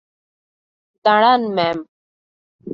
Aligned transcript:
দাঁড়ান, 1.05 1.41
ম্যাম। 1.55 1.77